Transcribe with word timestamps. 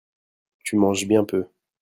Tu 0.63 0.77
manges 0.77 1.05
bien 1.07 1.23
peu. 1.25 1.45